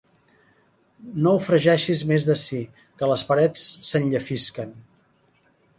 No 1.27 1.33
ho 1.33 1.41
fregeixis 1.47 2.01
més 2.13 2.25
ací, 2.37 2.63
que 3.03 3.13
les 3.13 3.27
parets 3.33 3.69
s'enllefisquen. 3.91 4.79